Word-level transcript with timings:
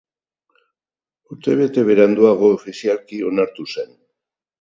Urtebete 1.35 1.83
beranduago 1.89 2.49
ofizialki 2.55 3.21
onartu 3.29 3.67
zen. 3.75 3.93